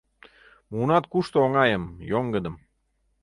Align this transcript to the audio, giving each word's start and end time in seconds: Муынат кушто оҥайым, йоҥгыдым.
Муынат 0.69 1.05
кушто 1.11 1.37
оҥайым, 1.45 1.83
йоҥгыдым. 2.09 2.55